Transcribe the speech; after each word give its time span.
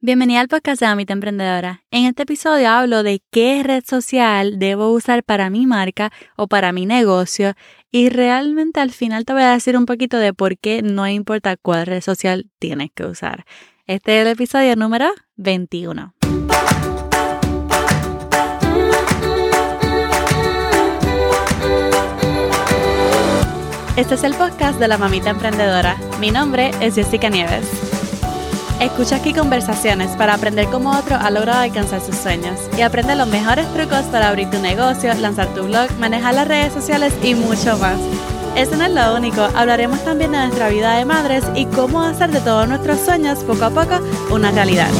Bienvenida 0.00 0.38
al 0.38 0.46
podcast 0.46 0.78
de 0.78 0.86
Amita 0.86 1.12
Emprendedora. 1.12 1.82
En 1.90 2.04
este 2.04 2.22
episodio 2.22 2.68
hablo 2.68 3.02
de 3.02 3.20
qué 3.32 3.64
red 3.64 3.82
social 3.84 4.60
debo 4.60 4.92
usar 4.92 5.24
para 5.24 5.50
mi 5.50 5.66
marca 5.66 6.12
o 6.36 6.46
para 6.46 6.70
mi 6.70 6.86
negocio 6.86 7.54
y 7.90 8.08
realmente 8.08 8.78
al 8.78 8.92
final 8.92 9.24
te 9.24 9.32
voy 9.32 9.42
a 9.42 9.50
decir 9.50 9.76
un 9.76 9.86
poquito 9.86 10.18
de 10.18 10.32
por 10.32 10.56
qué 10.56 10.82
no 10.82 11.08
importa 11.08 11.56
cuál 11.56 11.84
red 11.84 12.00
social 12.00 12.46
tienes 12.60 12.90
que 12.94 13.06
usar. 13.06 13.44
Este 13.88 14.20
es 14.20 14.26
el 14.26 14.32
episodio 14.34 14.76
número 14.76 15.08
21. 15.34 16.14
Este 23.96 24.14
es 24.14 24.22
el 24.22 24.34
podcast 24.34 24.78
de 24.78 24.86
la 24.86 24.96
Mamita 24.96 25.30
Emprendedora. 25.30 25.96
Mi 26.20 26.30
nombre 26.30 26.70
es 26.80 26.94
Jessica 26.94 27.30
Nieves. 27.30 27.87
Escucha 28.80 29.16
aquí 29.16 29.34
conversaciones 29.34 30.12
para 30.12 30.34
aprender 30.34 30.66
cómo 30.66 30.96
otro 30.96 31.16
ha 31.16 31.32
logrado 31.32 31.62
alcanzar 31.62 32.00
sus 32.00 32.14
sueños 32.14 32.60
y 32.78 32.82
aprende 32.82 33.16
los 33.16 33.26
mejores 33.26 33.66
trucos 33.74 34.02
para 34.12 34.28
abrir 34.28 34.48
tu 34.50 34.60
negocio, 34.60 35.12
lanzar 35.14 35.52
tu 35.52 35.64
blog, 35.64 35.90
manejar 35.98 36.34
las 36.34 36.46
redes 36.46 36.74
sociales 36.74 37.12
y 37.24 37.34
mucho 37.34 37.76
más. 37.78 37.98
Eso 38.54 38.76
no 38.76 38.84
es 38.84 38.92
lo 38.92 39.16
único, 39.16 39.42
hablaremos 39.42 40.04
también 40.04 40.30
de 40.30 40.38
nuestra 40.38 40.68
vida 40.68 40.96
de 40.96 41.04
madres 41.04 41.42
y 41.56 41.66
cómo 41.66 42.02
hacer 42.02 42.30
de 42.30 42.40
todos 42.40 42.68
nuestros 42.68 43.00
sueños 43.00 43.40
poco 43.40 43.64
a 43.64 43.70
poco 43.70 43.98
una 44.30 44.52
realidad. 44.52 44.90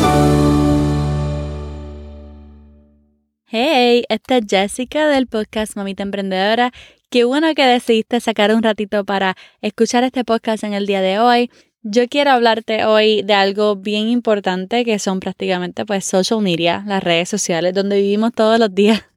Hey, 3.47 4.03
esta 4.09 4.39
es 4.39 4.45
Jessica 4.49 5.07
del 5.07 5.29
podcast 5.29 5.77
Mamita 5.77 6.03
Emprendedora. 6.03 6.73
Qué 7.11 7.25
bueno 7.25 7.55
que 7.55 7.65
decidiste 7.65 8.21
sacar 8.21 8.53
un 8.53 8.63
ratito 8.63 9.05
para 9.05 9.37
escuchar 9.63 10.03
este 10.03 10.25
podcast 10.25 10.65
en 10.65 10.75
el 10.75 10.85
día 10.85 11.01
de 11.01 11.21
hoy. 11.21 11.51
Yo 11.83 12.09
quiero 12.09 12.33
hablarte 12.33 12.85
hoy 12.85 13.23
de 13.23 13.35
algo 13.35 13.77
bien 13.77 14.09
importante 14.09 14.85
que 14.85 14.99
son 14.99 15.21
prácticamente 15.21 15.87
pues 15.87 16.05
social 16.05 16.41
media, 16.41 16.83
las 16.87 17.03
redes 17.03 17.29
sociales 17.29 17.73
donde 17.73 18.01
vivimos 18.01 18.33
todos 18.33 18.59
los 18.59 18.75
días. 18.75 19.03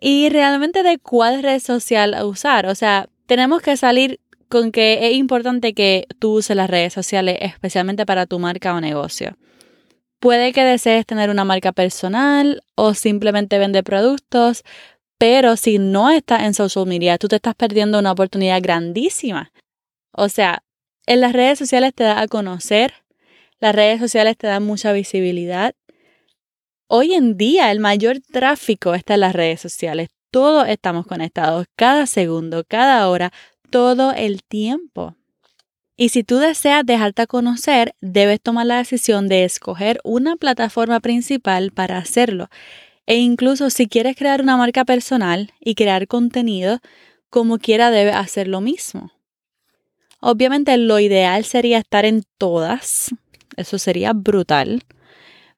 Y 0.00 0.28
realmente 0.28 0.82
de 0.82 0.98
cuál 0.98 1.42
red 1.42 1.60
social 1.60 2.14
usar. 2.24 2.66
O 2.66 2.74
sea, 2.74 3.08
tenemos 3.24 3.62
que 3.62 3.74
salir 3.78 4.20
con 4.48 4.70
que 4.70 5.08
es 5.08 5.14
importante 5.14 5.72
que 5.72 6.06
tú 6.18 6.32
uses 6.34 6.54
las 6.54 6.68
redes 6.68 6.92
sociales 6.92 7.38
especialmente 7.40 8.04
para 8.04 8.26
tu 8.26 8.38
marca 8.38 8.74
o 8.74 8.80
negocio. 8.82 9.38
Puede 10.20 10.52
que 10.52 10.62
desees 10.62 11.06
tener 11.06 11.30
una 11.30 11.44
marca 11.44 11.72
personal 11.72 12.62
o 12.74 12.92
simplemente 12.92 13.58
vender 13.58 13.82
productos, 13.82 14.62
pero 15.16 15.56
si 15.56 15.78
no 15.78 16.10
estás 16.10 16.42
en 16.42 16.52
social 16.52 16.86
media, 16.86 17.16
tú 17.16 17.28
te 17.28 17.36
estás 17.36 17.54
perdiendo 17.54 17.98
una 17.98 18.12
oportunidad 18.12 18.60
grandísima. 18.60 19.52
O 20.12 20.28
sea, 20.28 20.63
en 21.06 21.20
las 21.20 21.32
redes 21.32 21.58
sociales 21.58 21.92
te 21.94 22.04
da 22.04 22.20
a 22.20 22.28
conocer, 22.28 22.94
las 23.60 23.74
redes 23.74 24.00
sociales 24.00 24.36
te 24.36 24.46
dan 24.46 24.64
mucha 24.64 24.92
visibilidad. 24.92 25.74
Hoy 26.86 27.14
en 27.14 27.36
día 27.36 27.70
el 27.70 27.80
mayor 27.80 28.20
tráfico 28.20 28.94
está 28.94 29.14
en 29.14 29.20
las 29.20 29.32
redes 29.32 29.60
sociales. 29.60 30.08
Todos 30.30 30.68
estamos 30.68 31.06
conectados, 31.06 31.66
cada 31.76 32.06
segundo, 32.06 32.64
cada 32.66 33.08
hora, 33.08 33.32
todo 33.70 34.12
el 34.12 34.42
tiempo. 34.42 35.16
Y 35.96 36.08
si 36.08 36.24
tú 36.24 36.38
deseas 36.38 36.84
dejarte 36.84 37.22
a 37.22 37.26
conocer, 37.26 37.94
debes 38.00 38.40
tomar 38.40 38.66
la 38.66 38.78
decisión 38.78 39.28
de 39.28 39.44
escoger 39.44 40.00
una 40.02 40.36
plataforma 40.36 40.98
principal 41.00 41.70
para 41.70 41.98
hacerlo. 41.98 42.48
E 43.06 43.16
incluso 43.16 43.70
si 43.70 43.86
quieres 43.86 44.16
crear 44.16 44.42
una 44.42 44.56
marca 44.56 44.84
personal 44.84 45.52
y 45.60 45.74
crear 45.74 46.08
contenido, 46.08 46.80
como 47.30 47.58
quiera 47.58 47.90
debes 47.90 48.16
hacer 48.16 48.48
lo 48.48 48.60
mismo. 48.60 49.12
Obviamente 50.26 50.78
lo 50.78 50.98
ideal 51.00 51.44
sería 51.44 51.76
estar 51.76 52.06
en 52.06 52.24
todas, 52.38 53.14
eso 53.58 53.78
sería 53.78 54.14
brutal, 54.14 54.82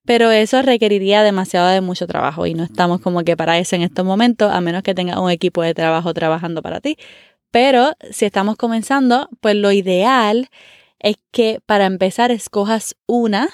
pero 0.05 0.33
eso 0.33 0.61
requeriría 0.61 1.23
demasiado 1.23 1.69
de 1.69 1.81
mucho 1.81 2.09
trabajo 2.09 2.47
y 2.47 2.55
no 2.55 2.65
estamos 2.65 3.01
como 3.01 3.23
que 3.23 3.37
para 3.37 3.61
eso 3.61 3.77
en 3.77 3.83
estos 3.83 4.05
momentos, 4.05 4.51
a 4.51 4.61
menos 4.61 4.83
que 4.83 4.93
tengas 4.93 5.19
un 5.19 5.31
equipo 5.31 5.63
de 5.63 5.73
trabajo 5.73 6.13
trabajando 6.15 6.63
para 6.63 6.81
ti. 6.81 6.97
Pero 7.53 7.93
si 8.11 8.25
estamos 8.25 8.57
comenzando, 8.57 9.29
pues 9.41 9.55
lo 9.55 9.71
ideal 9.71 10.49
es 10.99 11.15
que 11.31 11.61
para 11.65 11.87
empezar 11.87 12.33
escojas 12.33 12.97
una 13.07 13.49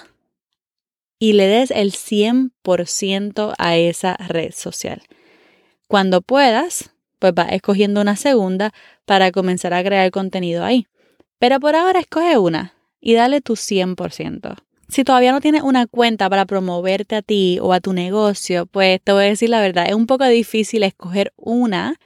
y 1.18 1.34
le 1.34 1.46
des 1.46 1.72
el 1.72 1.92
100% 1.92 3.52
a 3.58 3.76
esa 3.76 4.16
red 4.16 4.52
social. 4.54 5.02
Cuando 5.88 6.22
puedas, 6.22 6.88
pues 7.18 7.34
vas 7.34 7.52
escogiendo 7.52 8.00
una 8.00 8.16
segunda 8.16 8.72
para 9.04 9.30
comenzar 9.30 9.74
a 9.74 9.84
crear 9.84 10.10
contenido 10.10 10.64
ahí. 10.64 10.86
Pero 11.42 11.58
por 11.58 11.74
ahora 11.74 11.98
escoge 11.98 12.38
una 12.38 12.72
y 13.00 13.14
dale 13.14 13.40
tu 13.40 13.54
100%. 13.54 14.54
Si 14.86 15.02
todavía 15.02 15.32
no 15.32 15.40
tienes 15.40 15.62
una 15.62 15.88
cuenta 15.88 16.30
para 16.30 16.46
promoverte 16.46 17.16
a 17.16 17.22
ti 17.22 17.58
o 17.60 17.72
a 17.72 17.80
tu 17.80 17.92
negocio, 17.92 18.66
pues 18.66 19.00
te 19.02 19.10
voy 19.10 19.24
a 19.24 19.26
decir 19.26 19.50
la 19.50 19.60
verdad, 19.60 19.86
es 19.88 19.94
un 19.94 20.06
poco 20.06 20.24
difícil 20.26 20.84
escoger 20.84 21.32
una 21.34 21.98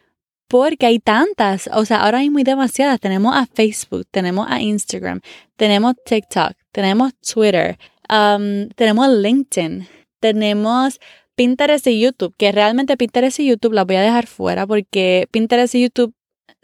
porque 0.49 0.87
hay 0.87 1.01
tantas. 1.01 1.69
O 1.75 1.85
sea, 1.85 1.99
ahora 1.99 2.21
hay 2.21 2.31
muy 2.31 2.45
demasiadas. 2.45 2.99
Tenemos 2.99 3.37
a 3.37 3.45
Facebook, 3.45 4.07
tenemos 4.11 4.47
a 4.49 4.63
Instagram, 4.63 5.21
tenemos 5.57 5.97
TikTok, 6.07 6.53
tenemos 6.73 7.13
Twitter, 7.17 7.77
um, 8.09 8.71
tenemos 8.71 9.07
LinkedIn, 9.07 9.87
tenemos 10.19 10.99
Pinterest 11.35 11.87
y 11.89 12.01
YouTube, 12.01 12.35
que 12.39 12.53
realmente 12.53 12.97
Pinterest 12.97 13.39
y 13.41 13.49
YouTube 13.49 13.75
las 13.75 13.85
voy 13.85 13.97
a 13.97 14.01
dejar 14.01 14.29
fuera 14.29 14.67
porque 14.67 15.29
Pinterest 15.31 15.75
y 15.75 15.83
YouTube 15.83 16.15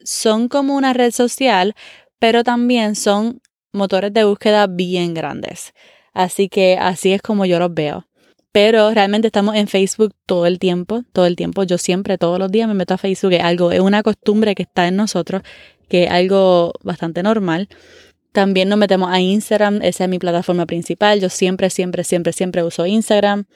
son 0.04 0.48
como 0.48 0.74
una 0.74 0.94
red 0.94 1.12
social, 1.12 1.74
pero 2.22 2.44
también 2.44 2.94
son 2.94 3.40
motores 3.72 4.14
de 4.14 4.22
búsqueda 4.22 4.68
bien 4.68 5.12
grandes. 5.12 5.72
Así 6.12 6.48
que 6.48 6.78
así 6.80 7.12
es 7.12 7.20
como 7.20 7.46
yo 7.46 7.58
los 7.58 7.74
veo. 7.74 8.06
Pero 8.52 8.92
realmente 8.92 9.26
estamos 9.26 9.56
en 9.56 9.66
Facebook 9.66 10.14
todo 10.24 10.46
el 10.46 10.60
tiempo, 10.60 11.02
todo 11.12 11.26
el 11.26 11.34
tiempo. 11.34 11.64
Yo 11.64 11.78
siempre, 11.78 12.18
todos 12.18 12.38
los 12.38 12.52
días 12.52 12.68
me 12.68 12.74
meto 12.74 12.94
a 12.94 12.98
Facebook. 12.98 13.32
Es 13.32 13.42
algo, 13.42 13.72
es 13.72 13.80
una 13.80 14.04
costumbre 14.04 14.54
que 14.54 14.62
está 14.62 14.86
en 14.86 14.94
nosotros, 14.94 15.42
que 15.88 16.04
es 16.04 16.10
algo 16.12 16.74
bastante 16.84 17.24
normal. 17.24 17.68
También 18.30 18.68
nos 18.68 18.78
metemos 18.78 19.10
a 19.10 19.20
Instagram, 19.20 19.80
esa 19.82 20.04
es 20.04 20.10
mi 20.10 20.20
plataforma 20.20 20.64
principal. 20.64 21.20
Yo 21.20 21.28
siempre, 21.28 21.70
siempre, 21.70 22.04
siempre, 22.04 22.32
siempre 22.32 22.62
uso 22.62 22.86
Instagram. 22.86 23.46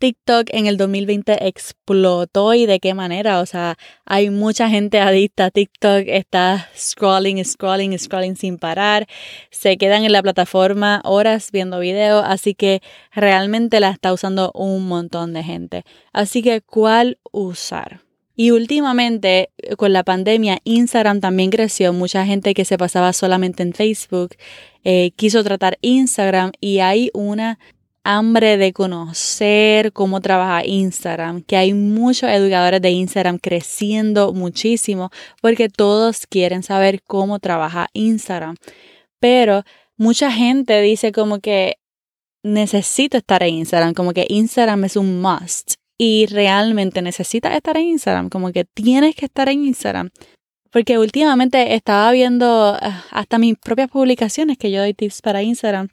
TikTok 0.00 0.48
en 0.52 0.66
el 0.66 0.78
2020 0.78 1.46
explotó 1.46 2.54
y 2.54 2.64
de 2.64 2.80
qué 2.80 2.94
manera. 2.94 3.40
O 3.40 3.46
sea, 3.46 3.76
hay 4.06 4.30
mucha 4.30 4.70
gente 4.70 4.98
adicta 4.98 5.44
a 5.44 5.50
TikTok, 5.50 6.04
está 6.06 6.68
scrolling, 6.74 7.44
scrolling, 7.44 7.96
scrolling 7.98 8.34
sin 8.34 8.56
parar. 8.58 9.06
Se 9.50 9.76
quedan 9.76 10.04
en 10.04 10.12
la 10.12 10.22
plataforma 10.22 11.02
horas 11.04 11.50
viendo 11.52 11.78
videos, 11.78 12.24
así 12.26 12.54
que 12.54 12.80
realmente 13.12 13.78
la 13.78 13.90
está 13.90 14.12
usando 14.12 14.50
un 14.54 14.88
montón 14.88 15.34
de 15.34 15.42
gente. 15.44 15.84
Así 16.14 16.42
que, 16.42 16.62
¿cuál 16.62 17.18
usar? 17.30 18.00
Y 18.34 18.52
últimamente, 18.52 19.50
con 19.76 19.92
la 19.92 20.02
pandemia, 20.02 20.60
Instagram 20.64 21.20
también 21.20 21.50
creció. 21.50 21.92
Mucha 21.92 22.24
gente 22.24 22.54
que 22.54 22.64
se 22.64 22.78
pasaba 22.78 23.12
solamente 23.12 23.62
en 23.62 23.74
Facebook 23.74 24.30
eh, 24.82 25.10
quiso 25.14 25.44
tratar 25.44 25.76
Instagram 25.82 26.52
y 26.58 26.78
hay 26.78 27.10
una 27.12 27.58
hambre 28.04 28.56
de 28.56 28.72
conocer 28.72 29.92
cómo 29.92 30.20
trabaja 30.20 30.64
Instagram, 30.64 31.42
que 31.42 31.56
hay 31.56 31.74
muchos 31.74 32.30
educadores 32.30 32.80
de 32.80 32.90
Instagram 32.90 33.38
creciendo 33.38 34.32
muchísimo 34.32 35.10
porque 35.42 35.68
todos 35.68 36.26
quieren 36.26 36.62
saber 36.62 37.02
cómo 37.02 37.38
trabaja 37.38 37.88
Instagram. 37.92 38.56
Pero 39.20 39.64
mucha 39.96 40.32
gente 40.32 40.80
dice 40.80 41.12
como 41.12 41.40
que 41.40 41.76
necesito 42.42 43.18
estar 43.18 43.42
en 43.42 43.56
Instagram, 43.56 43.94
como 43.94 44.12
que 44.12 44.26
Instagram 44.28 44.84
es 44.84 44.96
un 44.96 45.20
must 45.20 45.74
y 45.98 46.26
realmente 46.26 47.02
necesitas 47.02 47.54
estar 47.54 47.76
en 47.76 47.88
Instagram, 47.88 48.30
como 48.30 48.52
que 48.52 48.64
tienes 48.64 49.14
que 49.14 49.26
estar 49.26 49.48
en 49.50 49.66
Instagram. 49.66 50.08
Porque 50.72 50.98
últimamente 50.98 51.74
estaba 51.74 52.10
viendo 52.12 52.78
ah, 52.80 53.04
hasta 53.10 53.38
mis 53.38 53.58
propias 53.58 53.90
publicaciones 53.90 54.56
que 54.56 54.70
yo 54.70 54.80
doy 54.80 54.94
tips 54.94 55.20
para 55.20 55.42
Instagram 55.42 55.88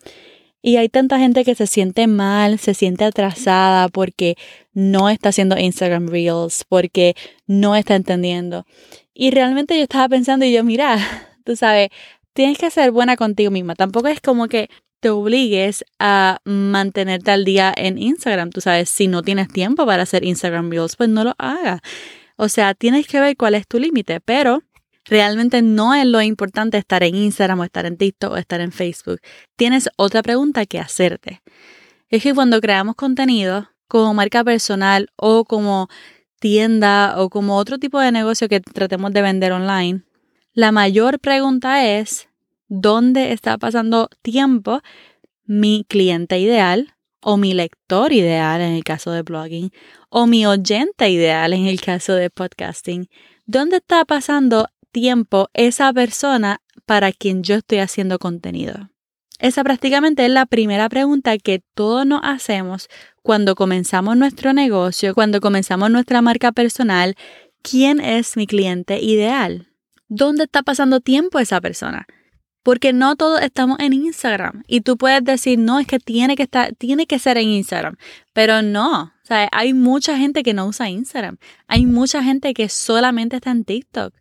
y 0.68 0.76
hay 0.76 0.90
tanta 0.90 1.18
gente 1.18 1.46
que 1.46 1.56
se 1.56 1.66
siente 1.66 2.08
mal, 2.08 2.60
se 2.60 2.74
siente 2.74 3.06
atrasada 3.06 3.88
porque 3.88 4.36
no 4.74 5.08
está 5.08 5.30
haciendo 5.30 5.58
Instagram 5.58 6.10
Reels, 6.10 6.66
porque 6.68 7.16
no 7.46 7.74
está 7.78 7.96
entendiendo. 7.96 8.66
Y 9.14 9.32
realmente 9.32 9.78
yo 9.78 9.84
estaba 9.84 10.10
pensando 10.10 10.44
y 10.44 10.52
yo, 10.52 10.66
mira, 10.66 10.98
tú 11.46 11.56
sabes, 11.56 11.88
tienes 12.34 12.58
que 12.58 12.70
ser 12.70 12.92
buena 12.92 13.16
contigo 13.16 13.50
misma. 13.50 13.76
Tampoco 13.76 14.10
es 14.10 14.20
como 14.20 14.50
que 14.50 14.70
te 15.00 15.10
obligues 15.10 15.86
a 16.00 16.40
mantenerte 16.44 17.32
al 17.32 17.46
día 17.46 17.74
en 17.74 17.98
Instagram. 17.98 18.50
Tú 18.50 18.60
sabes, 18.60 18.90
si 18.90 19.08
no 19.08 19.22
tienes 19.22 19.48
tiempo 19.48 19.86
para 19.86 20.04
hacer 20.04 20.26
Instagram 20.26 20.70
Reels, 20.70 20.98
pues 20.98 21.08
no 21.08 21.24
lo 21.24 21.34
hagas. 21.38 21.80
O 22.36 22.50
sea, 22.50 22.74
tienes 22.74 23.08
que 23.08 23.22
ver 23.22 23.38
cuál 23.38 23.56
es 23.56 23.70
tu 23.70 23.80
límite, 23.80 24.20
pero 24.20 24.64
Realmente 25.08 25.62
no 25.62 25.94
es 25.94 26.06
lo 26.06 26.22
importante 26.22 26.78
estar 26.78 27.04
en 27.04 27.16
Instagram 27.16 27.60
o 27.60 27.64
estar 27.64 27.86
en 27.86 27.98
TikTok 27.98 28.34
o 28.34 28.38
estar 28.38 28.62
en 28.62 28.72
Facebook. 28.72 29.20
Tienes 29.56 29.90
otra 29.96 30.22
pregunta 30.22 30.66
que 30.66 30.80
hacerte. 30.80 31.42
Es 32.10 32.24
que 32.24 32.34
cuando 32.34 32.62
creamos 32.62 32.96
contenido 32.96 33.70
como 33.88 34.14
marca 34.14 34.44
personal 34.44 35.10
o 35.16 35.46
como 35.46 35.88
tienda 36.40 37.16
o 37.18 37.30
como 37.30 37.56
otro 37.56 37.80
tipo 37.80 38.00
de 38.00 38.12
negocio 38.12 38.48
que 38.50 38.60
tratemos 38.60 39.12
de 39.14 39.22
vender 39.22 39.52
online, 39.54 40.04
la 40.54 40.72
mayor 40.72 41.20
pregunta 41.20 41.86
es, 41.86 42.28
¿dónde 42.68 43.32
está 43.32 43.58
pasando 43.58 44.10
tiempo 44.22 44.82
mi 45.46 45.86
cliente 45.88 46.38
ideal 46.40 46.98
o 47.22 47.38
mi 47.38 47.54
lector 47.54 48.14
ideal 48.14 48.62
en 48.62 48.74
el 48.74 48.84
caso 48.84 49.12
de 49.12 49.22
blogging 49.22 49.72
o 50.10 50.28
mi 50.28 50.46
oyente 50.46 51.10
ideal 51.10 51.54
en 51.54 51.68
el 51.68 51.82
caso 51.82 52.14
de 52.14 52.30
podcasting. 52.30 53.10
¿Dónde 53.46 53.78
está 53.78 54.06
pasando 54.06 54.68
tiempo 55.00 55.48
esa 55.54 55.94
persona 55.94 56.60
para 56.88 57.12
quien 57.12 57.44
yo 57.44 57.54
estoy 57.54 57.78
haciendo 57.78 58.18
contenido? 58.18 58.90
Esa 59.38 59.64
prácticamente 59.64 60.26
es 60.26 60.32
la 60.32 60.48
primera 60.48 60.90
pregunta 60.90 61.38
que 61.38 61.62
todos 61.76 62.08
nos 62.08 62.22
hacemos 62.24 62.90
cuando 63.22 63.54
comenzamos 63.54 64.18
nuestro 64.18 64.54
negocio, 64.54 65.14
cuando 65.14 65.40
comenzamos 65.40 65.92
nuestra 65.92 66.24
marca 66.24 66.52
personal. 66.52 67.16
¿Quién 67.62 68.00
es 68.00 68.38
mi 68.38 68.48
cliente 68.48 69.00
ideal? 69.00 69.68
¿Dónde 70.08 70.46
está 70.46 70.64
pasando 70.64 71.00
tiempo 71.00 71.38
esa 71.38 71.62
persona? 71.62 72.08
Porque 72.64 72.92
no 72.92 73.16
todos 73.16 73.40
estamos 73.44 73.78
en 73.80 73.94
Instagram 73.94 74.64
y 74.66 74.82
tú 74.82 74.98
puedes 74.98 75.24
decir, 75.24 75.60
no, 75.60 75.80
es 75.80 75.86
que 75.86 76.00
tiene 76.00 76.36
que 76.36 76.44
estar, 76.44 76.74
tiene 76.74 77.06
que 77.06 77.20
ser 77.20 77.38
en 77.38 77.50
Instagram, 77.50 77.98
pero 78.34 78.64
no, 78.64 79.04
o 79.04 79.26
sea, 79.28 79.48
hay 79.52 79.74
mucha 79.74 80.18
gente 80.18 80.42
que 80.42 80.56
no 80.56 80.66
usa 80.66 80.90
Instagram, 80.90 81.38
hay 81.68 81.86
mucha 81.86 82.24
gente 82.24 82.56
que 82.56 82.68
solamente 82.68 83.36
está 83.36 83.52
en 83.52 83.64
TikTok, 83.64 84.14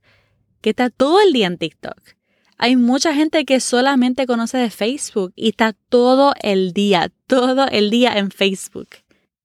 que 0.61 0.71
está 0.71 0.91
todo 0.91 1.21
el 1.21 1.33
día 1.33 1.47
en 1.47 1.59
TikTok. 1.59 2.17
Hay 2.59 2.77
mucha 2.77 3.15
gente 3.15 3.45
que 3.45 3.61
solamente 3.61 4.27
conoce 4.27 4.57
de 4.57 4.71
Facebook 4.71 5.33
y 5.37 5.51
está 5.51 5.75
todo 5.89 6.33
el 6.41 6.73
día, 6.73 7.11
todo 7.27 7.67
el 7.69 7.91
día 7.91 8.17
en 8.17 8.31
Facebook. 8.31 8.89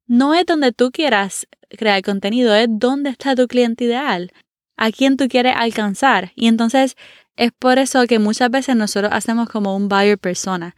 No 0.07 0.33
es 0.33 0.45
donde 0.45 0.71
tú 0.71 0.91
quieras 0.91 1.47
crear 1.69 2.01
contenido, 2.01 2.55
es 2.55 2.67
donde 2.69 3.09
está 3.09 3.35
tu 3.35 3.47
cliente 3.47 3.83
ideal, 3.83 4.31
a 4.77 4.91
quién 4.91 5.17
tú 5.17 5.27
quieres 5.27 5.53
alcanzar. 5.57 6.31
Y 6.35 6.47
entonces 6.47 6.95
es 7.35 7.51
por 7.51 7.79
eso 7.79 8.05
que 8.07 8.19
muchas 8.19 8.49
veces 8.49 8.75
nosotros 8.75 9.11
hacemos 9.13 9.49
como 9.49 9.75
un 9.75 9.89
buyer 9.89 10.17
persona 10.17 10.75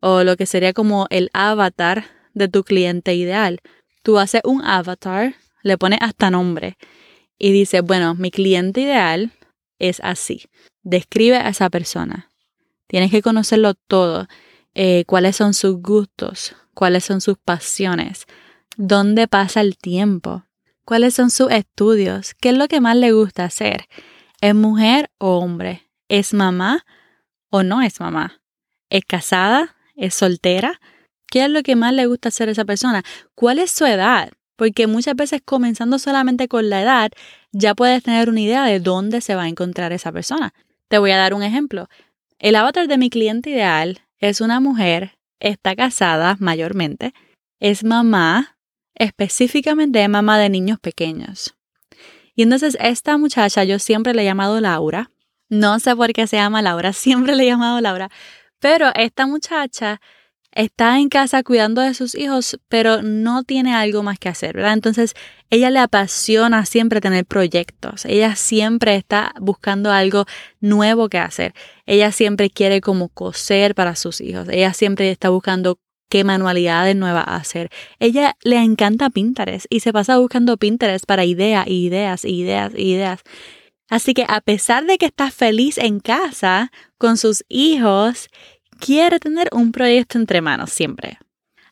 o 0.00 0.24
lo 0.24 0.36
que 0.36 0.46
sería 0.46 0.72
como 0.72 1.06
el 1.10 1.30
avatar 1.32 2.04
de 2.34 2.48
tu 2.48 2.64
cliente 2.64 3.14
ideal. 3.14 3.60
Tú 4.02 4.18
haces 4.18 4.40
un 4.44 4.62
avatar, 4.64 5.34
le 5.62 5.78
pones 5.78 5.98
hasta 6.02 6.30
nombre 6.30 6.76
y 7.38 7.52
dices, 7.52 7.82
bueno, 7.82 8.14
mi 8.14 8.30
cliente 8.30 8.80
ideal 8.80 9.32
es 9.78 10.00
así. 10.02 10.46
Describe 10.82 11.36
a 11.36 11.48
esa 11.48 11.70
persona. 11.70 12.30
Tienes 12.86 13.10
que 13.10 13.22
conocerlo 13.22 13.74
todo. 13.74 14.26
Eh, 14.74 15.04
cuáles 15.06 15.36
son 15.36 15.54
sus 15.54 15.82
gustos, 15.82 16.54
cuáles 16.74 17.04
son 17.04 17.20
sus 17.20 17.36
pasiones, 17.36 18.26
dónde 18.76 19.26
pasa 19.26 19.60
el 19.60 19.76
tiempo, 19.76 20.44
cuáles 20.84 21.14
son 21.14 21.30
sus 21.30 21.50
estudios, 21.50 22.34
qué 22.34 22.50
es 22.50 22.56
lo 22.56 22.68
que 22.68 22.80
más 22.80 22.96
le 22.96 23.12
gusta 23.12 23.44
hacer. 23.44 23.88
¿Es 24.40 24.54
mujer 24.54 25.10
o 25.18 25.38
hombre? 25.38 25.90
¿Es 26.08 26.32
mamá 26.32 26.86
o 27.50 27.64
no 27.64 27.82
es 27.82 27.98
mamá? 27.98 28.40
¿Es 28.88 29.04
casada? 29.04 29.76
¿Es 29.96 30.14
soltera? 30.14 30.80
¿Qué 31.26 31.44
es 31.44 31.50
lo 31.50 31.62
que 31.62 31.74
más 31.74 31.92
le 31.92 32.06
gusta 32.06 32.28
hacer 32.28 32.48
a 32.48 32.52
esa 32.52 32.64
persona? 32.64 33.02
¿Cuál 33.34 33.58
es 33.58 33.72
su 33.72 33.84
edad? 33.84 34.30
Porque 34.58 34.88
muchas 34.88 35.14
veces 35.14 35.40
comenzando 35.44 36.00
solamente 36.00 36.48
con 36.48 36.68
la 36.68 36.82
edad, 36.82 37.12
ya 37.52 37.76
puedes 37.76 38.02
tener 38.02 38.28
una 38.28 38.40
idea 38.40 38.64
de 38.64 38.80
dónde 38.80 39.20
se 39.20 39.36
va 39.36 39.44
a 39.44 39.48
encontrar 39.48 39.92
esa 39.92 40.10
persona. 40.10 40.52
Te 40.88 40.98
voy 40.98 41.12
a 41.12 41.16
dar 41.16 41.32
un 41.32 41.44
ejemplo. 41.44 41.88
El 42.40 42.56
avatar 42.56 42.88
de 42.88 42.98
mi 42.98 43.08
cliente 43.08 43.50
ideal 43.50 44.02
es 44.18 44.40
una 44.40 44.58
mujer, 44.58 45.16
está 45.38 45.76
casada 45.76 46.36
mayormente, 46.40 47.14
es 47.60 47.84
mamá, 47.84 48.56
específicamente 48.96 50.02
es 50.02 50.08
mamá 50.08 50.40
de 50.40 50.48
niños 50.48 50.80
pequeños. 50.80 51.54
Y 52.34 52.42
entonces 52.42 52.76
esta 52.80 53.16
muchacha 53.16 53.62
yo 53.62 53.78
siempre 53.78 54.12
le 54.12 54.22
he 54.22 54.24
llamado 54.24 54.60
Laura. 54.60 55.12
No 55.48 55.78
sé 55.78 55.94
por 55.94 56.12
qué 56.12 56.26
se 56.26 56.36
llama 56.36 56.62
Laura, 56.62 56.92
siempre 57.04 57.36
le 57.36 57.44
he 57.44 57.46
llamado 57.46 57.80
Laura. 57.80 58.10
Pero 58.58 58.90
esta 58.96 59.28
muchacha 59.28 60.00
está 60.52 60.98
en 60.98 61.08
casa 61.08 61.42
cuidando 61.42 61.80
de 61.82 61.94
sus 61.94 62.14
hijos, 62.14 62.58
pero 62.68 63.02
no 63.02 63.44
tiene 63.44 63.74
algo 63.74 64.02
más 64.02 64.18
que 64.18 64.28
hacer, 64.28 64.56
¿verdad? 64.56 64.72
Entonces, 64.72 65.14
ella 65.50 65.70
le 65.70 65.78
apasiona 65.78 66.66
siempre 66.66 67.00
tener 67.00 67.24
proyectos. 67.24 68.04
Ella 68.04 68.36
siempre 68.36 68.96
está 68.96 69.34
buscando 69.40 69.92
algo 69.92 70.26
nuevo 70.60 71.08
que 71.08 71.18
hacer. 71.18 71.54
Ella 71.86 72.12
siempre 72.12 72.50
quiere 72.50 72.80
como 72.80 73.08
coser 73.08 73.74
para 73.74 73.94
sus 73.96 74.20
hijos. 74.20 74.48
Ella 74.48 74.74
siempre 74.74 75.10
está 75.10 75.30
buscando 75.30 75.78
qué 76.08 76.24
manualidades 76.24 76.96
nuevas 76.96 77.24
hacer. 77.26 77.70
Ella 77.98 78.36
le 78.42 78.56
encanta 78.56 79.10
Pinterest 79.10 79.66
y 79.70 79.80
se 79.80 79.92
pasa 79.92 80.18
buscando 80.18 80.56
Pinterest 80.56 81.04
para 81.04 81.24
ideas 81.24 81.66
ideas 81.68 82.24
ideas 82.24 82.72
ideas. 82.74 83.20
Así 83.90 84.12
que 84.12 84.26
a 84.28 84.40
pesar 84.40 84.84
de 84.84 84.98
que 84.98 85.06
está 85.06 85.30
feliz 85.30 85.78
en 85.78 86.00
casa 86.00 86.70
con 86.98 87.16
sus 87.16 87.44
hijos 87.48 88.28
quiere 88.78 89.18
tener 89.18 89.48
un 89.52 89.72
proyecto 89.72 90.18
entre 90.18 90.40
manos 90.40 90.70
siempre. 90.70 91.18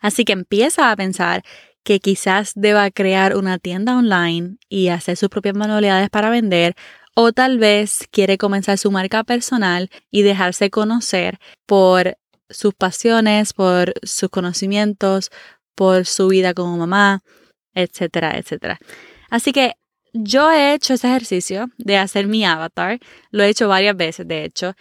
Así 0.01 0.25
que 0.25 0.33
empieza 0.33 0.91
a 0.91 0.97
pensar 0.97 1.43
que 1.83 2.01
quizás 2.01 2.53
deba 2.55 2.91
crear 2.91 3.37
una 3.37 3.59
tienda 3.59 3.97
online 3.97 4.57
y 4.69 4.89
hacer 4.89 5.17
sus 5.17 5.29
propias 5.29 5.55
manualidades 5.55 6.11
para 6.11 6.31
vender 6.31 6.75
o 7.15 7.33
tal 7.33 7.59
vez 7.59 8.07
quiere 8.11 8.37
comenzar 8.37 8.77
su 8.77 8.91
marca 8.91 9.25
personal 9.25 9.89
y 10.11 10.23
dejarse 10.23 10.69
conocer 10.69 11.39
por 11.65 12.19
sus 12.51 12.75
pasiones, 12.75 13.53
por 13.53 13.95
sus 14.03 14.29
conocimientos, 14.29 15.31
por 15.75 16.07
su 16.07 16.29
vida 16.29 16.55
como 16.55 16.77
mamá, 16.77 17.23
etcétera, 17.73 18.37
etcétera. 18.37 18.79
Así 19.31 19.53
que 19.53 19.75
yo 20.13 20.51
he 20.51 20.75
hecho 20.75 20.95
ese 20.95 21.09
ejercicio 21.09 21.71
de 21.79 21.99
hacer 21.99 22.27
mi 22.27 22.45
avatar, 22.45 22.99
lo 23.31 23.45
he 23.45 23.49
hecho 23.49 23.69
varias 23.69 23.97
veces 23.97 24.27
de 24.27 24.45
hecho, 24.45 24.75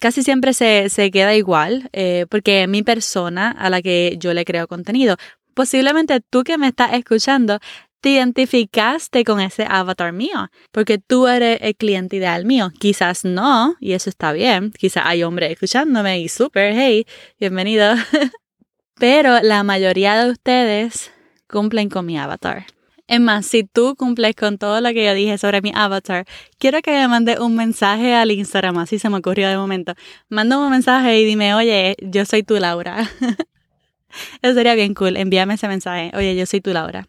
Casi 0.00 0.22
siempre 0.22 0.54
se, 0.54 1.10
queda 1.12 1.34
igual 1.34 1.88
eh, 1.92 2.26
porque 2.28 2.66
mi 2.66 2.82
persona 2.82 3.50
a 3.50 3.70
la 3.70 3.82
que 3.82 4.16
yo 4.18 4.34
le 4.34 4.44
creo 4.44 4.66
contenido. 4.66 5.16
Posiblemente 5.54 6.20
tú 6.20 6.44
que 6.44 6.58
me 6.58 6.68
estás 6.68 6.94
escuchando 6.94 7.58
te 8.00 8.10
identificaste 8.10 9.22
con 9.24 9.40
ese 9.40 9.64
avatar 9.68 10.12
mío, 10.12 10.50
porque 10.72 10.98
tú 10.98 11.28
eres 11.28 11.58
el 11.62 11.76
cliente 11.76 12.16
ideal 12.16 12.44
mío. 12.44 12.72
Quizás 12.80 13.24
no, 13.24 13.76
y 13.78 13.92
eso 13.92 14.10
está 14.10 14.32
bien. 14.32 14.72
Quizás 14.72 15.04
hay 15.06 15.22
hombres 15.22 15.52
escuchándome 15.52 16.18
y 16.18 16.28
súper, 16.28 16.74
hey, 16.74 17.06
bienvenido. 17.38 17.94
Pero 18.96 19.40
la 19.40 19.62
mayoría 19.62 20.24
de 20.24 20.32
ustedes 20.32 21.12
cumplen 21.48 21.88
con 21.88 22.04
mi 22.04 22.18
avatar. 22.18 22.66
Es 23.12 23.20
más, 23.20 23.44
si 23.44 23.64
tú 23.64 23.94
cumples 23.94 24.34
con 24.34 24.56
todo 24.56 24.80
lo 24.80 24.88
que 24.94 25.04
yo 25.04 25.12
dije 25.12 25.36
sobre 25.36 25.60
mi 25.60 25.70
avatar, 25.74 26.24
quiero 26.56 26.80
que 26.80 26.92
me 26.92 27.08
mandes 27.08 27.40
un 27.40 27.54
mensaje 27.54 28.14
al 28.14 28.30
Instagram, 28.30 28.78
así 28.78 28.98
se 28.98 29.10
me 29.10 29.18
ocurrió 29.18 29.50
de 29.50 29.58
momento. 29.58 29.92
Manda 30.30 30.56
un 30.56 30.70
mensaje 30.70 31.20
y 31.20 31.26
dime, 31.26 31.52
oye, 31.52 31.94
yo 32.00 32.24
soy 32.24 32.42
tu 32.42 32.54
Laura. 32.54 33.06
Eso 34.40 34.54
sería 34.54 34.74
bien 34.74 34.94
cool. 34.94 35.18
Envíame 35.18 35.52
ese 35.52 35.68
mensaje, 35.68 36.10
oye, 36.14 36.34
yo 36.34 36.46
soy 36.46 36.62
tu 36.62 36.72
Laura, 36.72 37.06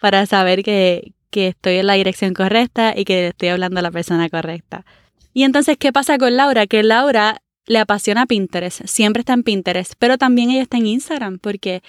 para 0.00 0.26
saber 0.26 0.64
que, 0.64 1.12
que 1.30 1.46
estoy 1.46 1.76
en 1.76 1.86
la 1.86 1.94
dirección 1.94 2.34
correcta 2.34 2.92
y 2.96 3.04
que 3.04 3.28
estoy 3.28 3.50
hablando 3.50 3.78
a 3.78 3.82
la 3.84 3.92
persona 3.92 4.28
correcta. 4.28 4.84
Y 5.34 5.44
entonces, 5.44 5.76
¿qué 5.78 5.92
pasa 5.92 6.18
con 6.18 6.36
Laura? 6.36 6.66
Que 6.66 6.82
Laura 6.82 7.42
le 7.66 7.78
apasiona 7.78 8.26
Pinterest, 8.26 8.86
siempre 8.86 9.20
está 9.20 9.34
en 9.34 9.44
Pinterest, 9.44 9.92
pero 10.00 10.18
también 10.18 10.50
ella 10.50 10.62
está 10.62 10.78
en 10.78 10.86
Instagram 10.86 11.38
porque 11.38 11.84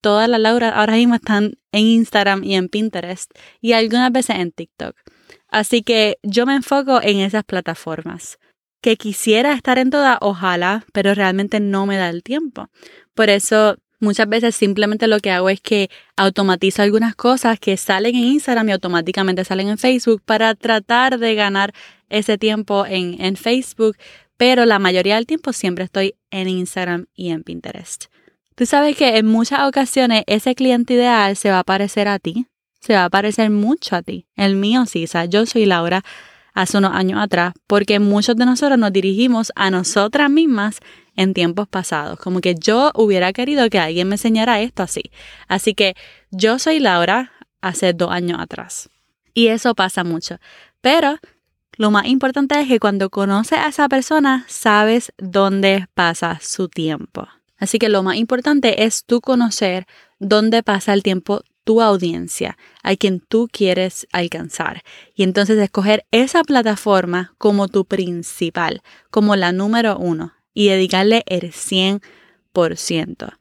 todas 0.00 0.28
las 0.28 0.40
Laura 0.40 0.70
ahora 0.70 0.94
mismo 0.94 1.14
están 1.14 1.54
en 1.72 1.86
Instagram 1.86 2.44
y 2.44 2.54
en 2.54 2.68
Pinterest 2.68 3.30
y 3.60 3.72
algunas 3.72 4.10
veces 4.12 4.36
en 4.36 4.52
TikTok. 4.52 4.96
Así 5.48 5.82
que 5.82 6.18
yo 6.22 6.46
me 6.46 6.54
enfoco 6.54 7.00
en 7.02 7.18
esas 7.20 7.44
plataformas. 7.44 8.38
Que 8.80 8.96
quisiera 8.96 9.52
estar 9.52 9.78
en 9.78 9.90
todas, 9.90 10.16
ojalá, 10.22 10.86
pero 10.92 11.12
realmente 11.12 11.60
no 11.60 11.84
me 11.84 11.98
da 11.98 12.08
el 12.08 12.22
tiempo. 12.22 12.70
Por 13.14 13.28
eso 13.28 13.76
muchas 13.98 14.28
veces 14.28 14.56
simplemente 14.56 15.06
lo 15.06 15.20
que 15.20 15.30
hago 15.30 15.50
es 15.50 15.60
que 15.60 15.90
automatizo 16.16 16.82
algunas 16.82 17.14
cosas 17.14 17.60
que 17.60 17.76
salen 17.76 18.16
en 18.16 18.24
Instagram 18.24 18.68
y 18.68 18.72
automáticamente 18.72 19.44
salen 19.44 19.68
en 19.68 19.76
Facebook 19.76 20.22
para 20.24 20.54
tratar 20.54 21.18
de 21.18 21.34
ganar 21.34 21.74
ese 22.08 22.38
tiempo 22.38 22.86
en, 22.86 23.20
en 23.20 23.36
Facebook, 23.36 23.96
pero 24.38 24.64
la 24.64 24.78
mayoría 24.78 25.16
del 25.16 25.26
tiempo 25.26 25.52
siempre 25.52 25.84
estoy 25.84 26.14
en 26.30 26.48
Instagram 26.48 27.06
y 27.14 27.30
en 27.30 27.42
Pinterest. 27.42 28.06
Tú 28.54 28.66
sabes 28.66 28.96
que 28.96 29.16
en 29.16 29.26
muchas 29.26 29.66
ocasiones 29.66 30.24
ese 30.26 30.54
cliente 30.54 30.94
ideal 30.94 31.36
se 31.36 31.50
va 31.50 31.60
a 31.60 31.64
parecer 31.64 32.08
a 32.08 32.18
ti, 32.18 32.46
se 32.80 32.94
va 32.94 33.04
a 33.04 33.10
parecer 33.10 33.50
mucho 33.50 33.96
a 33.96 34.02
ti. 34.02 34.26
El 34.36 34.56
mío 34.56 34.86
sí, 34.86 35.04
o 35.04 35.24
yo 35.24 35.46
soy 35.46 35.66
Laura 35.66 36.02
hace 36.52 36.78
unos 36.78 36.92
años 36.92 37.20
atrás, 37.22 37.54
porque 37.66 38.00
muchos 38.00 38.36
de 38.36 38.46
nosotros 38.46 38.78
nos 38.78 38.92
dirigimos 38.92 39.52
a 39.54 39.70
nosotras 39.70 40.30
mismas 40.30 40.80
en 41.16 41.34
tiempos 41.34 41.68
pasados, 41.68 42.18
como 42.18 42.40
que 42.40 42.54
yo 42.54 42.92
hubiera 42.94 43.32
querido 43.32 43.68
que 43.70 43.78
alguien 43.78 44.08
me 44.08 44.14
enseñara 44.14 44.60
esto 44.60 44.82
así. 44.82 45.10
Así 45.48 45.74
que 45.74 45.94
yo 46.30 46.58
soy 46.58 46.80
Laura 46.80 47.32
hace 47.60 47.92
dos 47.92 48.10
años 48.10 48.40
atrás. 48.40 48.88
Y 49.34 49.48
eso 49.48 49.74
pasa 49.74 50.02
mucho. 50.04 50.36
Pero 50.80 51.18
lo 51.76 51.90
más 51.90 52.06
importante 52.06 52.60
es 52.60 52.68
que 52.68 52.80
cuando 52.80 53.10
conoces 53.10 53.58
a 53.58 53.68
esa 53.68 53.88
persona, 53.88 54.44
sabes 54.48 55.12
dónde 55.18 55.86
pasa 55.94 56.38
su 56.42 56.68
tiempo. 56.68 57.28
Así 57.60 57.78
que 57.78 57.88
lo 57.88 58.02
más 58.02 58.16
importante 58.16 58.82
es 58.82 59.04
tú 59.04 59.20
conocer 59.20 59.86
dónde 60.18 60.64
pasa 60.64 60.92
el 60.92 61.04
tiempo 61.04 61.42
tu 61.62 61.80
audiencia, 61.82 62.58
a 62.82 62.96
quien 62.96 63.20
tú 63.20 63.48
quieres 63.52 64.08
alcanzar. 64.10 64.82
Y 65.14 65.22
entonces 65.22 65.58
escoger 65.58 66.04
esa 66.10 66.42
plataforma 66.42 67.34
como 67.38 67.68
tu 67.68 67.84
principal, 67.84 68.82
como 69.10 69.36
la 69.36 69.52
número 69.52 69.96
uno, 69.96 70.32
y 70.52 70.66
dedicarle 70.66 71.22
el 71.26 71.52
100%. 71.52 72.00
100%. 72.52 73.38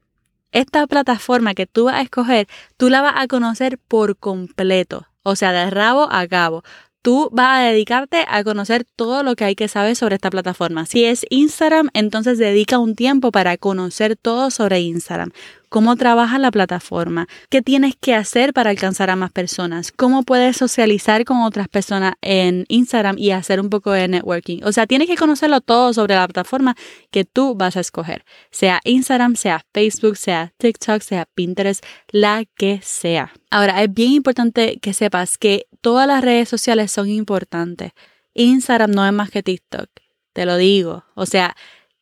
Esta 0.52 0.88
plataforma 0.88 1.54
que 1.54 1.68
tú 1.68 1.86
vas 1.86 1.96
a 1.96 2.02
escoger, 2.02 2.48
tú 2.78 2.90
la 2.90 3.02
vas 3.02 3.14
a 3.18 3.28
conocer 3.28 3.78
por 3.78 4.18
completo, 4.18 5.08
o 5.24 5.36
sea, 5.36 5.52
de 5.52 5.70
rabo 5.70 6.08
a 6.12 6.28
cabo 6.28 6.64
tú 7.02 7.30
vas 7.32 7.60
a 7.60 7.64
dedicarte 7.64 8.26
a 8.28 8.44
conocer 8.44 8.86
todo 8.96 9.24
lo 9.24 9.36
que 9.36 9.46
hay 9.46 9.56
que 9.56 9.68
saber 9.68 9.96
sobre 9.96 10.16
esta 10.16 10.30
plataforma. 10.30 10.86
Si 10.86 11.06
es 11.06 11.26
Instagram, 11.30 11.90
entonces 11.94 12.38
dedica 12.38 12.78
un 12.80 12.96
tiempo 12.96 13.32
para 13.32 13.58
conocer 13.58 14.16
todo 14.16 14.52
sobre 14.52 14.82
Instagram. 14.82 15.32
Cómo 15.70 15.96
trabaja 15.96 16.40
la 16.40 16.52
plataforma, 16.52 17.28
qué 17.50 17.62
tienes 17.62 17.96
que 17.96 18.16
hacer 18.16 18.54
para 18.54 18.72
alcanzar 18.72 19.10
a 19.10 19.16
más 19.16 19.32
personas, 19.32 19.92
cómo 19.92 20.24
puedes 20.24 20.58
socializar 20.58 21.26
con 21.26 21.42
otras 21.42 21.68
personas 21.68 22.16
en 22.22 22.66
Instagram 22.70 23.18
y 23.20 23.32
hacer 23.32 23.62
un 23.62 23.70
poco 23.70 23.92
de 23.92 24.08
networking. 24.08 24.62
O 24.64 24.72
sea, 24.72 24.88
tienes 24.88 25.08
que 25.08 25.16
conocerlo 25.16 25.62
todo 25.62 25.94
sobre 25.94 26.16
la 26.16 26.28
plataforma 26.28 26.76
que 27.12 27.24
tú 27.24 27.56
vas 27.56 27.78
a 27.78 27.82
escoger, 27.82 28.26
sea 28.52 28.82
Instagram, 28.84 29.36
sea 29.36 29.64
Facebook, 29.74 30.18
sea 30.18 30.54
TikTok, 30.58 31.02
sea 31.02 31.26
Pinterest, 31.36 31.86
la 32.10 32.46
que 32.58 32.80
sea. 32.84 33.32
Ahora, 33.52 33.84
es 33.84 33.94
bien 33.94 34.12
importante 34.12 34.80
que 34.82 34.94
sepas 34.94 35.38
que 35.38 35.68
todas 35.82 36.08
las 36.08 36.24
redes 36.24 36.50
sociales 36.50 36.92
son 36.92 37.10
importantes. 37.10 37.92
Instagram 38.34 38.92
no 38.92 39.06
es 39.06 39.14
más 39.14 39.30
que 39.32 39.44
TikTok, 39.44 39.90
te 40.34 40.46
lo 40.46 40.58
digo. 40.58 41.06
O 41.16 41.26
sea, 41.26 41.56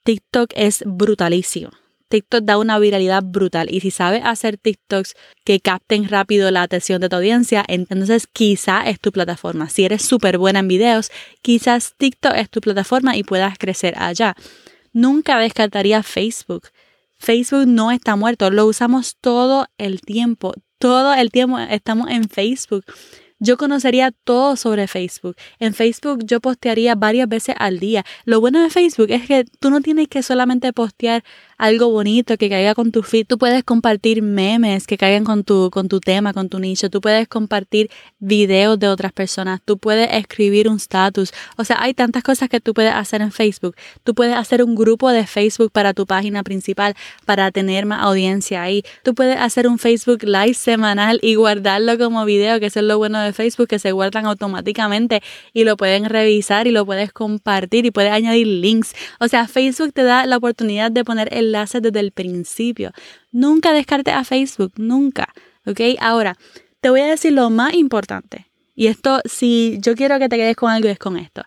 TikTok 0.03 0.51
es 0.55 0.83
brutalísimo. 0.85 1.71
TikTok 2.07 2.43
da 2.43 2.57
una 2.57 2.79
viralidad 2.79 3.23
brutal 3.23 3.67
y 3.69 3.79
si 3.81 3.91
sabes 3.91 4.21
hacer 4.23 4.57
TikToks 4.57 5.15
que 5.43 5.59
capten 5.59 6.07
rápido 6.07 6.51
la 6.51 6.61
atención 6.61 7.01
de 7.01 7.09
tu 7.09 7.15
audiencia, 7.15 7.63
entonces 7.67 8.27
quizá 8.27 8.87
es 8.87 8.99
tu 8.99 9.11
plataforma. 9.11 9.69
Si 9.69 9.85
eres 9.85 10.03
súper 10.03 10.37
buena 10.37 10.59
en 10.59 10.67
videos, 10.67 11.11
quizás 11.41 11.95
TikTok 11.97 12.33
es 12.35 12.49
tu 12.49 12.61
plataforma 12.61 13.15
y 13.15 13.23
puedas 13.23 13.57
crecer 13.57 13.93
allá. 13.97 14.35
Nunca 14.93 15.39
descartaría 15.39 16.03
Facebook. 16.03 16.69
Facebook 17.17 17.67
no 17.67 17.91
está 17.91 18.15
muerto, 18.15 18.49
lo 18.51 18.65
usamos 18.65 19.17
todo 19.19 19.67
el 19.77 20.01
tiempo. 20.01 20.53
Todo 20.79 21.13
el 21.13 21.31
tiempo 21.31 21.57
estamos 21.59 22.09
en 22.09 22.29
Facebook. 22.29 22.85
Yo 23.39 23.57
conocería 23.57 24.11
todo 24.11 24.55
sobre 24.55 24.87
Facebook. 24.87 25.35
En 25.59 25.75
Facebook 25.75 26.25
yo 26.25 26.39
postearía 26.39 26.95
varias 26.95 27.29
veces 27.29 27.55
al 27.59 27.79
día. 27.79 28.03
Lo 28.25 28.39
bueno 28.41 28.61
de 28.61 28.71
Facebook 28.71 29.11
es 29.11 29.27
que 29.27 29.45
tú 29.59 29.69
no 29.69 29.81
tienes 29.81 30.07
que 30.07 30.23
solamente 30.23 30.73
postear 30.73 31.23
algo 31.57 31.89
bonito 31.89 32.37
que 32.37 32.49
caiga 32.49 32.75
con 32.75 32.91
tu 32.91 33.03
feed. 33.03 33.25
Tú 33.27 33.37
puedes 33.37 33.63
compartir 33.63 34.21
memes 34.21 34.85
que 34.85 34.97
caigan 34.97 35.23
con 35.23 35.43
tu, 35.43 35.69
con 35.71 35.87
tu 35.87 35.99
tema, 35.99 36.33
con 36.33 36.49
tu 36.49 36.59
nicho. 36.59 36.89
Tú 36.89 37.01
puedes 37.01 37.27
compartir 37.27 37.89
videos 38.19 38.77
de 38.79 38.87
otras 38.87 39.11
personas. 39.11 39.61
Tú 39.65 39.77
puedes 39.77 40.09
escribir 40.13 40.69
un 40.69 40.77
status. 40.77 41.33
O 41.57 41.63
sea, 41.63 41.81
hay 41.81 41.93
tantas 41.93 42.23
cosas 42.23 42.49
que 42.49 42.59
tú 42.59 42.73
puedes 42.73 42.93
hacer 42.93 43.21
en 43.21 43.31
Facebook. 43.31 43.75
Tú 44.03 44.13
puedes 44.13 44.35
hacer 44.35 44.63
un 44.63 44.75
grupo 44.75 45.09
de 45.09 45.25
Facebook 45.25 45.71
para 45.71 45.93
tu 45.93 46.05
página 46.05 46.43
principal 46.43 46.95
para 47.25 47.51
tener 47.51 47.85
más 47.85 48.03
audiencia 48.03 48.61
ahí. 48.61 48.83
Tú 49.03 49.15
puedes 49.15 49.37
hacer 49.37 49.67
un 49.67 49.79
Facebook 49.79 50.23
Live 50.23 50.53
semanal 50.53 51.19
y 51.21 51.35
guardarlo 51.35 51.97
como 51.97 52.23
video, 52.25 52.59
que 52.59 52.67
eso 52.67 52.79
es 52.79 52.85
lo 52.85 52.97
bueno 52.97 53.19
de 53.19 53.33
Facebook, 53.33 53.67
que 53.67 53.79
se 53.79 53.91
guardan 53.91 54.25
automáticamente 54.25 55.21
y 55.53 55.63
lo 55.63 55.77
pueden 55.77 56.05
revisar 56.05 56.67
y 56.67 56.71
lo 56.71 56.85
puedes 56.85 57.11
compartir 57.11 57.85
y 57.85 57.91
puedes 57.91 58.11
añadir 58.11 58.47
links. 58.47 58.93
O 59.19 59.27
sea, 59.27 59.47
Facebook 59.47 59.93
te 59.93 60.03
da 60.03 60.25
la 60.25 60.37
oportunidad 60.37 60.91
de 60.91 61.03
poner 61.03 61.29
el 61.31 61.46
enlaces 61.47 61.81
desde 61.81 61.99
el 61.99 62.11
principio. 62.11 62.91
Nunca 63.31 63.73
descarte 63.73 64.11
a 64.11 64.23
Facebook, 64.23 64.73
nunca. 64.77 65.33
¿Ok? 65.65 65.81
Ahora, 65.99 66.37
te 66.81 66.89
voy 66.89 67.01
a 67.01 67.07
decir 67.07 67.33
lo 67.33 67.49
más 67.49 67.73
importante. 67.73 68.47
Y 68.75 68.87
esto, 68.87 69.21
si 69.25 69.79
yo 69.81 69.95
quiero 69.95 70.19
que 70.19 70.29
te 70.29 70.37
quedes 70.37 70.55
con 70.55 70.71
algo, 70.71 70.87
es 70.87 70.99
con 70.99 71.17
esto. 71.17 71.41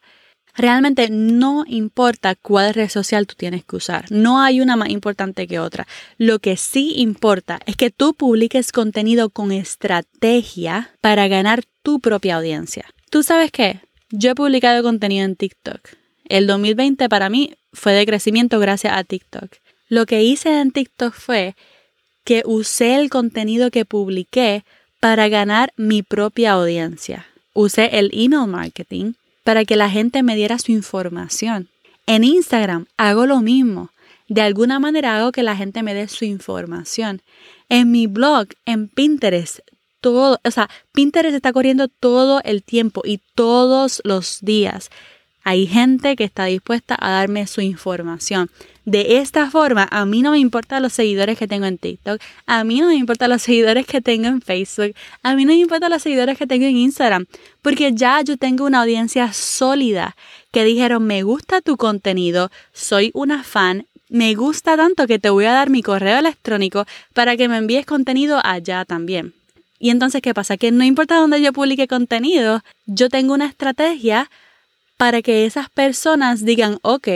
Realmente 0.57 1.09
no 1.11 1.64
importa 1.66 2.35
cuál 2.35 2.75
red 2.75 2.88
social 2.88 3.26
tú 3.26 3.35
tienes 3.37 3.64
que 3.64 3.76
usar. 3.76 4.11
No 4.11 4.42
hay 4.42 4.61
una 4.61 4.76
más 4.76 4.90
importante 4.90 5.47
que 5.47 5.59
otra. 5.59 5.87
Lo 6.19 6.40
que 6.40 6.57
sí 6.57 6.95
importa 6.97 7.61
es 7.66 7.76
que 7.76 7.90
tú 7.90 8.14
publiques 8.14 8.73
contenido 8.73 9.30
con 9.30 9.52
estrategia 9.52 10.90
para 11.00 11.28
ganar 11.28 11.62
tu 11.83 12.00
propia 12.00 12.37
audiencia. 12.37 12.85
¿Tú 13.11 13.23
sabes 13.23 13.52
qué? 13.52 13.80
Yo 14.11 14.33
he 14.33 14.35
publicado 14.35 14.83
contenido 14.83 15.25
en 15.25 15.37
TikTok. 15.37 15.80
El 16.25 16.47
2020 16.47 17.09
para 17.09 17.30
mí 17.30 17.54
fue 17.73 17.92
de 17.92 18.07
crecimiento 18.07 18.59
gracias 18.59 18.92
a 18.97 19.04
TikTok. 19.04 19.50
Lo 19.90 20.06
que 20.06 20.23
hice 20.23 20.61
en 20.61 20.70
TikTok 20.70 21.12
fue 21.12 21.56
que 22.25 22.44
usé 22.47 22.94
el 22.94 23.11
contenido 23.11 23.73
que 23.73 23.85
publiqué 23.85 24.64
para 25.00 25.28
ganar 25.28 25.73
mi 25.76 26.04
propia 26.04 26.52
audiencia. 26.52 27.26
Usé 27.54 27.99
el 27.99 28.11
email 28.14 28.47
marketing 28.47 29.14
para 29.42 29.64
que 29.64 29.75
la 29.75 29.90
gente 29.90 30.23
me 30.23 30.37
diera 30.37 30.61
su 30.61 30.70
información. 30.70 31.68
En 32.06 32.23
Instagram 32.23 32.87
hago 32.97 33.26
lo 33.26 33.40
mismo. 33.40 33.90
De 34.28 34.42
alguna 34.42 34.78
manera 34.78 35.16
hago 35.16 35.32
que 35.32 35.42
la 35.42 35.56
gente 35.56 35.82
me 35.82 35.92
dé 35.92 36.06
su 36.06 36.25
información. 36.25 37.20
En 37.68 37.90
mi 37.90 38.06
blog, 38.06 38.47
en 38.66 38.87
Pinterest, 38.87 39.59
todo, 40.00 40.38
o 40.44 40.50
sea, 40.52 40.70
Pinterest 40.92 41.35
está 41.35 41.52
corriendo 41.52 41.88
todo 41.88 42.40
el 42.44 42.62
tiempo 42.62 43.02
y 43.04 43.20
todos 43.35 44.00
los 44.04 44.38
días. 44.40 44.88
Hay 45.50 45.66
gente 45.66 46.14
que 46.14 46.23
está 46.23 46.45
dispuesta 46.45 46.97
a 46.97 47.11
darme 47.11 47.45
su 47.49 47.61
información. 47.61 48.49
De 48.85 49.16
esta 49.19 49.50
forma, 49.50 49.88
a 49.90 50.07
mí 50.07 50.23
no 50.23 50.30
me 50.30 50.38
importan 50.38 50.80
los 50.80 50.92
seguidores 50.92 51.37
que 51.37 51.49
tengo 51.49 51.66
en 51.66 51.76
TikTok, 51.76 52.21
a 52.47 52.62
mí 52.62 52.80
no 52.80 52.87
me 52.87 52.95
importan 52.95 53.30
los 53.30 53.42
seguidores 53.42 53.85
que 53.85 54.00
tengo 54.00 54.28
en 54.28 54.42
Facebook, 54.42 54.95
a 55.25 55.35
mí 55.35 55.45
no 55.45 55.52
me 55.52 55.59
importan 55.59 55.90
los 55.90 56.02
seguidores 56.02 56.38
que 56.38 56.47
tengo 56.47 56.66
en 56.66 56.76
Instagram, 56.76 57.26
porque 57.62 57.92
ya 57.92 58.23
yo 58.23 58.37
tengo 58.37 58.64
una 58.64 58.83
audiencia 58.83 59.33
sólida 59.33 60.14
que 60.52 60.62
dijeron, 60.62 61.04
me 61.04 61.25
gusta 61.25 61.61
tu 61.61 61.76
contenido, 61.76 62.52
soy 62.73 63.11
una 63.12 63.42
fan, 63.42 63.87
me 64.09 64.37
gusta 64.37 64.76
tanto 64.76 65.09
que 65.09 65.19
te 65.19 65.30
voy 65.30 65.47
a 65.47 65.52
dar 65.52 65.69
mi 65.69 65.83
correo 65.83 66.21
electrónico 66.21 66.87
para 67.12 67.37
que 67.37 67.49
me 67.49 67.57
envíes 67.57 67.87
contenido 67.87 68.40
allá 68.45 68.85
también. 68.85 69.35
Y 69.80 69.90
entonces, 69.90 70.23
¿qué 70.23 70.33
pasa? 70.33 70.57
Que 70.57 70.71
no 70.71 70.85
importa 70.85 71.16
dónde 71.16 71.42
yo 71.42 71.52
publique 71.52 71.88
contenido, 71.88 72.62
yo 72.87 73.09
tengo 73.09 73.35
una 73.35 73.47
estrategia 73.47 74.30
para 75.00 75.23
que 75.23 75.47
esas 75.47 75.71
personas 75.71 76.45
digan, 76.45 76.78
ok, 76.83 77.09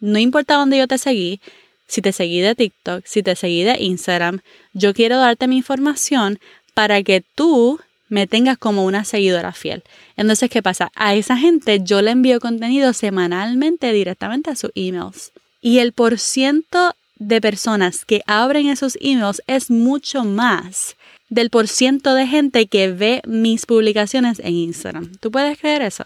no 0.00 0.18
importa 0.18 0.56
dónde 0.56 0.76
yo 0.76 0.86
te 0.86 0.98
seguí, 0.98 1.40
si 1.86 2.02
te 2.02 2.12
seguí 2.12 2.42
de 2.42 2.54
TikTok, 2.54 3.06
si 3.06 3.22
te 3.22 3.34
seguí 3.34 3.62
de 3.62 3.78
Instagram, 3.80 4.40
yo 4.74 4.92
quiero 4.92 5.16
darte 5.16 5.46
mi 5.46 5.56
información 5.56 6.38
para 6.74 7.02
que 7.02 7.24
tú 7.34 7.80
me 8.10 8.26
tengas 8.26 8.58
como 8.58 8.84
una 8.84 9.06
seguidora 9.06 9.52
fiel. 9.52 9.82
Entonces, 10.18 10.50
¿qué 10.50 10.62
pasa? 10.62 10.92
A 10.94 11.14
esa 11.14 11.38
gente 11.38 11.80
yo 11.82 12.02
le 12.02 12.10
envío 12.10 12.40
contenido 12.40 12.92
semanalmente 12.92 13.90
directamente 13.94 14.50
a 14.50 14.56
sus 14.56 14.70
emails. 14.74 15.32
Y 15.62 15.78
el 15.78 15.94
porciento 15.94 16.94
de 17.16 17.40
personas 17.40 18.04
que 18.04 18.20
abren 18.26 18.68
esos 18.68 18.98
emails 19.00 19.40
es 19.46 19.70
mucho 19.70 20.24
más 20.24 20.96
del 21.30 21.48
porciento 21.48 22.12
de 22.12 22.26
gente 22.26 22.66
que 22.66 22.92
ve 22.92 23.22
mis 23.26 23.64
publicaciones 23.64 24.40
en 24.40 24.56
Instagram. 24.56 25.10
¿Tú 25.20 25.30
puedes 25.30 25.58
creer 25.58 25.80
eso? 25.80 26.04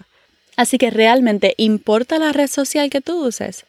Así 0.57 0.79
que 0.79 0.91
realmente, 0.91 1.55
¿importa 1.59 2.19
la 2.19 2.33
red 2.33 2.49
social 2.49 2.91
que 2.91 3.03
tú 3.03 3.27
uses? 3.27 3.65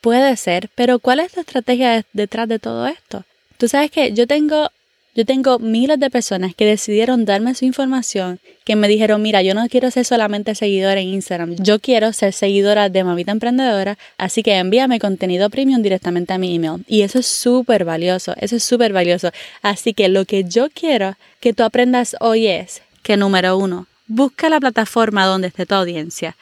Puede 0.00 0.36
ser, 0.36 0.68
pero 0.74 0.98
¿cuál 0.98 1.20
es 1.20 1.36
la 1.36 1.42
estrategia 1.42 2.04
detrás 2.12 2.48
de 2.48 2.58
todo 2.58 2.86
esto? 2.86 3.24
Tú 3.58 3.68
sabes 3.68 3.90
que 3.90 4.12
yo 4.12 4.26
tengo, 4.26 4.70
yo 5.14 5.24
tengo 5.24 5.58
miles 5.58 6.00
de 6.00 6.10
personas 6.10 6.54
que 6.54 6.66
decidieron 6.66 7.24
darme 7.24 7.54
su 7.54 7.64
información, 7.64 8.40
que 8.64 8.76
me 8.76 8.88
dijeron, 8.88 9.22
mira, 9.22 9.42
yo 9.42 9.54
no 9.54 9.66
quiero 9.68 9.90
ser 9.90 10.04
solamente 10.04 10.54
seguidora 10.54 11.00
en 11.00 11.08
Instagram, 11.08 11.56
yo 11.56 11.78
quiero 11.78 12.12
ser 12.12 12.32
seguidora 12.32 12.88
de 12.88 13.04
Mamita 13.04 13.32
Emprendedora, 13.32 13.96
así 14.18 14.42
que 14.42 14.56
envíame 14.56 14.98
contenido 14.98 15.50
premium 15.50 15.82
directamente 15.82 16.32
a 16.32 16.38
mi 16.38 16.54
email. 16.54 16.84
Y 16.86 17.02
eso 17.02 17.18
es 17.18 17.26
súper 17.26 17.84
valioso, 17.84 18.34
eso 18.38 18.56
es 18.56 18.64
súper 18.64 18.92
valioso. 18.92 19.30
Así 19.62 19.94
que 19.94 20.08
lo 20.08 20.24
que 20.24 20.44
yo 20.44 20.68
quiero 20.70 21.16
que 21.40 21.52
tú 21.52 21.62
aprendas 21.62 22.16
hoy 22.20 22.46
es 22.46 22.82
que 23.02 23.16
número 23.16 23.56
uno, 23.56 23.86
Busca 24.06 24.48
la 24.48 24.60
plataforma 24.60 25.24
donde 25.24 25.48
esté 25.48 25.66
tu 25.66 25.74
audiencia. 25.74 26.36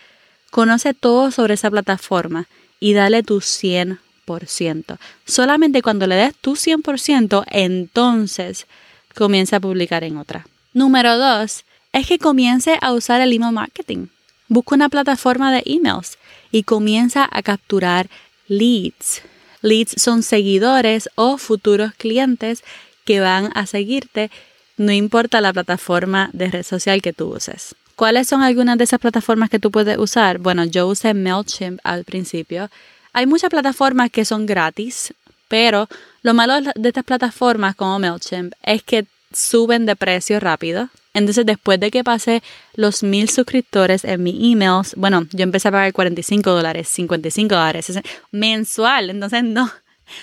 Conoce 0.51 0.95
todo 0.95 1.31
sobre 1.31 1.55
esa 1.55 1.71
plataforma 1.71 2.49
y 2.81 2.93
dale 2.93 3.23
tu 3.23 3.41
100%. 3.41 4.99
Solamente 5.25 5.83
cuando 5.83 6.07
le 6.07 6.17
des 6.17 6.35
tu 6.35 6.57
100%, 6.57 7.45
entonces 7.51 8.67
comienza 9.15 9.57
a 9.57 9.61
publicar 9.61 10.03
en 10.05 10.17
otra. 10.17 10.47
Número 10.75 11.17
dos, 11.19 11.65
es 11.93 12.07
que 12.07 12.19
comience 12.19 12.79
a 12.81 12.93
usar 12.93 13.21
el 13.21 13.33
email 13.33 13.53
marketing. 13.53 14.09
Busca 14.49 14.75
una 14.75 14.89
plataforma 14.89 15.53
de 15.53 15.63
emails 15.65 16.19
y 16.51 16.65
comienza 16.65 17.29
a 17.31 17.43
capturar 17.43 18.09
leads. 18.49 19.23
Leads 19.61 19.95
son 20.03 20.23
seguidores 20.23 21.09
o 21.15 21.39
futuros 21.39 21.93
clientes 21.95 22.65
que 23.05 23.21
van 23.21 23.51
a 23.55 23.67
seguirte 23.67 24.31
no 24.77 24.93
importa 24.93 25.41
la 25.41 25.53
plataforma 25.53 26.31
de 26.33 26.51
red 26.51 26.63
social 26.63 27.03
que 27.03 27.13
tú 27.13 27.35
uses. 27.35 27.75
¿Cuáles 27.97 28.29
son 28.29 28.43
algunas 28.43 28.79
de 28.79 28.85
esas 28.85 29.01
plataformas 29.01 29.51
que 29.51 29.59
tú 29.59 29.71
puedes 29.71 29.99
usar? 29.99 30.39
Bueno, 30.39 30.65
yo 30.65 30.87
usé 30.87 31.15
MailChimp 31.15 31.79
al 31.85 32.05
principio. 32.05 32.71
Hay 33.13 33.27
muchas 33.27 33.51
plataformas 33.51 34.11
que 34.11 34.25
son 34.25 34.47
gratis, 34.47 35.13
pero 35.49 35.89
lo 36.23 36.35
malo 36.35 36.55
de 36.75 36.89
estas 36.89 37.05
plataformas 37.05 37.77
como 37.77 37.99
MailChimp 37.99 38.55
es 38.63 38.83
que 38.83 39.05
suben 39.33 39.87
de 39.87 39.97
precio 39.97 40.41
rápido. 40.41 40.89
Entonces, 41.15 41.45
después 41.45 41.79
de 41.79 41.91
que 41.91 42.03
pasé 42.03 42.43
los 42.75 43.03
mil 43.03 43.29
suscriptores 43.29 44.05
en 44.05 44.23
mi 44.23 44.53
emails, 44.53 44.95
bueno, 44.97 45.27
yo 45.31 45.43
empecé 45.43 45.69
a 45.69 45.73
pagar 45.73 45.93
45 45.93 46.51
dólares, 46.51 46.89
55 46.89 47.55
dólares 47.55 48.01
mensual. 48.31 49.11
Entonces, 49.11 49.45
no, 49.45 49.71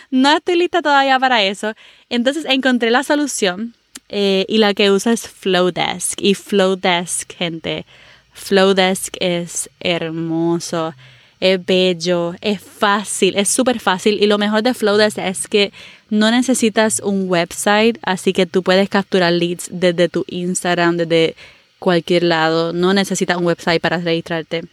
no 0.09 0.35
estoy 0.35 0.55
lista 0.55 0.81
todavía 0.81 1.19
para 1.19 1.43
eso. 1.43 1.73
Entonces 2.09 2.45
encontré 2.45 2.89
la 2.89 3.03
solución 3.03 3.75
eh, 4.09 4.45
y 4.47 4.57
la 4.57 4.73
que 4.73 4.91
uso 4.91 5.11
es 5.11 5.27
Flowdesk. 5.27 6.19
Y 6.21 6.33
Flowdesk, 6.33 7.33
gente, 7.33 7.85
Flowdesk 8.33 9.15
es 9.19 9.69
hermoso, 9.79 10.93
es 11.39 11.63
bello, 11.63 12.35
es 12.41 12.61
fácil, 12.61 13.35
es 13.37 13.49
súper 13.49 13.79
fácil. 13.79 14.21
Y 14.21 14.27
lo 14.27 14.37
mejor 14.37 14.63
de 14.63 14.73
Flowdesk 14.73 15.19
es 15.19 15.47
que 15.47 15.71
no 16.09 16.31
necesitas 16.31 16.99
un 17.03 17.29
website, 17.29 17.97
así 18.01 18.33
que 18.33 18.45
tú 18.45 18.63
puedes 18.63 18.89
capturar 18.89 19.31
leads 19.31 19.69
desde 19.71 20.09
tu 20.09 20.25
Instagram, 20.27 20.97
desde 20.97 21.35
cualquier 21.77 22.23
lado. 22.23 22.73
No 22.73 22.93
necesitas 22.93 23.37
un 23.37 23.45
website 23.45 23.81
para 23.81 23.97
registrarte. 23.97 24.63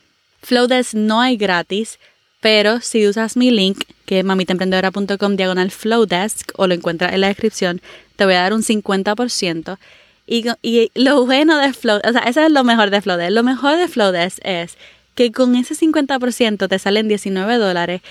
Flowdesk 0.43 0.95
no 0.95 1.21
hay 1.21 1.37
gratis, 1.37 1.99
pero 2.41 2.81
si 2.81 3.07
usas 3.07 3.37
mi 3.37 3.51
link, 3.51 3.83
que 4.05 4.21
es 4.21 4.25
mamitaemprendedora.com 4.25 5.37
diagonal 5.37 5.71
Flowdesk, 5.71 6.53
o 6.57 6.67
lo 6.67 6.75
encuentras 6.75 7.13
en 7.13 7.23
la 7.23 7.29
descripción, 7.29 7.81
te 8.17 8.25
voy 8.25 8.35
a 8.35 8.43
dar 8.43 8.53
un 8.53 8.63
50%. 8.63 9.79
Y, 10.27 10.47
y 10.63 10.91
lo 10.95 11.25
bueno 11.25 11.59
de 11.59 11.73
Flowdesk, 11.73 12.09
o 12.09 12.13
sea, 12.13 12.23
eso 12.23 12.41
es 12.41 12.51
lo 12.51 12.65
mejor 12.65 12.91
de 12.91 13.01
Flowdesk. 13.01 13.33
Lo 13.33 13.43
mejor 13.43 13.77
de 13.77 13.89
Flowdesk 13.89 14.39
es 14.45 14.77
que 15.15 15.33
con 15.33 15.57
ese 15.57 15.75
50% 15.75 16.69
te 16.69 16.79
salen 16.79 17.09
19 17.09 17.57
dólares 17.57 18.03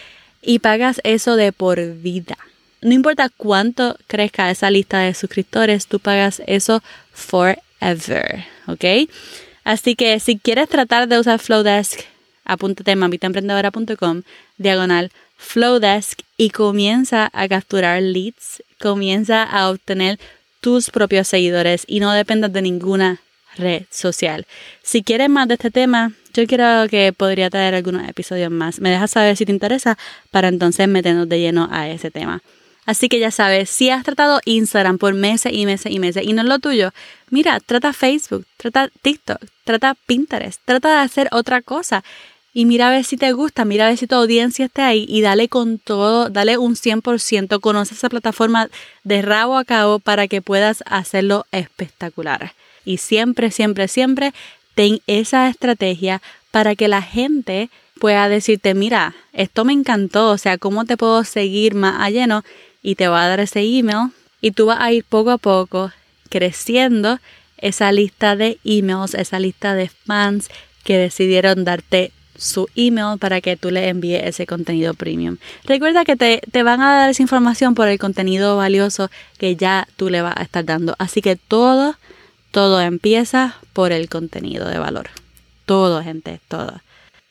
y 0.42 0.60
pagas 0.60 1.02
eso 1.04 1.36
de 1.36 1.52
por 1.52 1.80
vida. 1.96 2.38
No 2.82 2.94
importa 2.94 3.30
cuánto 3.30 3.98
crezca 4.08 4.52
esa 4.52 4.70
lista 4.70 5.00
de 5.00 5.14
suscriptores, 5.14 5.88
tú 5.88 6.00
pagas 6.00 6.42
eso 6.46 6.84
forever, 7.14 8.46
¿ok? 8.68 9.10
Así 9.64 9.96
que 9.96 10.20
si 10.20 10.38
quieres 10.38 10.70
tratar 10.70 11.08
de 11.08 11.20
usar 11.20 11.40
Flowdesk, 11.40 12.02
apúntate 12.46 12.92
en 12.92 13.00
mamitaemprendedora.com, 13.00 14.22
diagonal 14.58 15.12
Flowdesk 15.38 16.22
y 16.38 16.50
comienza 16.50 17.30
a 17.34 17.48
capturar 17.48 18.02
leads, 18.02 18.64
comienza 18.80 19.44
a 19.44 19.70
obtener 19.70 20.20
tus 20.62 20.90
propios 20.90 21.28
seguidores 21.28 21.84
y 21.88 22.00
no 22.00 22.12
dependas 22.14 22.54
de 22.54 22.62
ninguna 22.62 23.22
red 23.58 23.84
social. 23.90 24.46
Si 24.82 25.04
quieres 25.04 25.30
más 25.30 25.48
de 25.48 25.56
este 25.56 25.72
tema, 25.72 26.14
yo 26.34 26.46
quiero 26.48 26.88
que 26.90 27.14
podría 27.14 27.50
traer 27.50 27.76
algunos 27.76 28.08
episodios 28.08 28.52
más. 28.52 28.80
Me 28.80 28.90
dejas 28.90 29.12
saber 29.12 29.38
si 29.38 29.46
te 29.46 29.52
interesa 29.52 29.98
para 30.32 30.48
entonces 30.48 30.88
meternos 30.88 31.30
de 31.30 31.40
lleno 31.40 31.70
a 31.72 31.90
ese 31.90 32.12
tema. 32.12 32.42
Así 32.86 33.10
que 33.10 33.20
ya 33.20 33.32
sabes, 33.32 33.70
si 33.70 33.90
has 33.90 34.04
tratado 34.04 34.42
Instagram 34.46 35.00
por 35.00 35.14
meses 35.16 35.52
y 35.54 35.66
meses 35.66 35.92
y 35.92 36.00
meses 36.00 36.24
y 36.24 36.34
no 36.34 36.44
es 36.44 36.48
lo 36.48 36.60
tuyo, 36.60 36.92
mira, 37.30 37.60
trata 37.60 37.94
Facebook, 37.94 38.46
trata 38.58 38.90
TikTok, 39.02 39.40
trata 39.64 39.96
Pinterest, 40.06 40.62
trata 40.66 40.90
de 40.90 41.00
hacer 41.00 41.28
otra 41.32 41.62
cosa 41.64 42.04
y 42.58 42.64
mira 42.64 42.88
a 42.88 42.92
ver 42.92 43.04
si 43.04 43.18
te 43.18 43.34
gusta, 43.34 43.66
mira 43.66 43.86
a 43.86 43.90
ver 43.90 43.98
si 43.98 44.08
tu 44.08 44.16
audiencia 44.16 44.64
está 44.64 44.88
ahí 44.88 45.06
y 45.10 45.20
dale 45.20 45.50
con 45.50 45.78
todo, 45.78 46.30
dale 46.30 46.58
un 46.58 46.78
100%, 46.78 47.60
conoce 47.60 47.96
esa 47.96 48.08
plataforma 48.08 48.70
de 49.04 49.22
rabo 49.22 49.58
a 49.58 49.66
cabo 49.66 50.00
para 50.00 50.30
que 50.30 50.42
puedas 50.42 50.82
hacerlo 50.88 51.46
espectacular. 51.52 52.54
Y 52.86 52.96
siempre, 52.96 53.52
siempre, 53.52 53.90
siempre 53.90 54.34
ten 54.74 55.02
esa 55.06 55.50
estrategia 55.50 56.22
para 56.52 56.76
que 56.76 56.88
la 56.88 57.02
gente 57.02 57.70
pueda 58.00 58.30
decirte, 58.30 58.74
mira, 58.74 59.16
esto 59.34 59.66
me 59.66 59.74
encantó, 59.74 60.30
o 60.30 60.38
sea, 60.38 60.58
¿cómo 60.58 60.86
te 60.86 60.96
puedo 60.96 61.26
seguir 61.26 61.76
más 61.76 61.96
a 62.00 62.10
lleno? 62.10 62.46
Y 62.82 62.96
te 62.96 63.10
va 63.10 63.26
a 63.26 63.28
dar 63.28 63.42
ese 63.42 63.64
email 63.64 64.12
y 64.40 64.52
tú 64.52 64.68
vas 64.68 64.80
a 64.80 64.94
ir 64.94 65.04
poco 65.04 65.32
a 65.32 65.38
poco 65.38 65.92
creciendo 66.30 67.20
esa 67.58 67.92
lista 67.92 68.38
de 68.38 68.60
emails, 68.64 69.14
esa 69.14 69.40
lista 69.40 69.76
de 69.76 69.90
fans 69.90 70.50
que 70.86 70.98
decidieron 70.98 71.66
darte 71.66 72.14
su 72.38 72.68
email 72.76 73.18
para 73.20 73.42
que 73.42 73.58
tú 73.58 73.72
le 73.72 73.88
envíes 73.90 74.24
ese 74.24 74.46
contenido 74.46 74.94
premium. 74.94 75.38
Recuerda 75.64 76.06
que 76.06 76.16
te, 76.16 76.42
te, 76.52 76.64
van 76.64 76.82
a 76.82 76.96
dar 76.96 77.10
esa 77.10 77.22
información 77.22 77.76
por 77.76 77.88
el 77.88 78.00
contenido 78.00 78.58
valioso 78.58 79.10
que 79.38 79.56
ya 79.56 79.88
tú 79.96 80.10
le 80.10 80.22
vas 80.22 80.36
a 80.38 80.44
estar 80.44 80.66
dando. 80.66 80.96
Así 81.00 81.22
que 81.22 81.36
todo, 81.36 81.96
todo 82.52 82.82
empieza 82.82 83.56
por 83.74 83.92
el 83.92 84.10
contenido 84.10 84.68
de 84.68 84.80
valor. 84.80 85.10
Todo, 85.66 86.04
gente, 86.04 86.40
todo. 86.48 86.82